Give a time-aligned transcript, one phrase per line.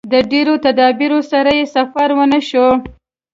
[0.13, 2.67] د ډېرو تدابیرو سره یې سفر ونشو.